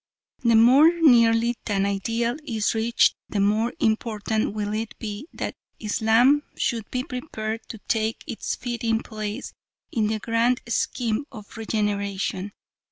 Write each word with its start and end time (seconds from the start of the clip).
The 0.43 0.55
more 0.55 0.91
nearly 0.99 1.57
that 1.65 1.85
ideal 1.85 2.35
is 2.43 2.73
reached 2.73 3.15
the 3.29 3.39
more 3.39 3.71
important 3.79 4.55
will 4.55 4.73
it 4.73 4.97
be 4.97 5.27
that 5.31 5.53
Islam 5.79 6.41
should 6.55 6.89
be 6.89 7.03
prepared 7.03 7.61
to 7.67 7.77
take 7.87 8.23
its 8.25 8.55
fitting 8.55 9.01
place 9.03 9.53
in 9.91 10.07
the 10.07 10.17
grand 10.17 10.59
scheme 10.67 11.25
of 11.31 11.55
regeneration. 11.55 12.51